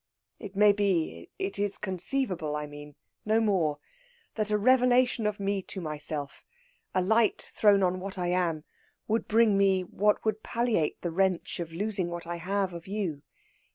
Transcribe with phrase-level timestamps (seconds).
[0.39, 3.77] It may be it is conceivable, I mean; no more
[4.33, 6.43] that a revelation to me of myself,
[6.95, 8.63] a light thrown on what I am,
[9.07, 13.21] would bring me what would palliate the wrench of losing what I have of you.